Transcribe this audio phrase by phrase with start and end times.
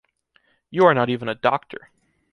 [0.71, 1.91] You are not even a doctor!